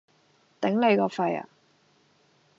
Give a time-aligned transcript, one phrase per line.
[0.59, 1.47] 頂你個肺呀！